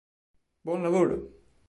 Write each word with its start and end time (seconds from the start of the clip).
Buon 0.65 0.81
lavoro! 0.81 1.17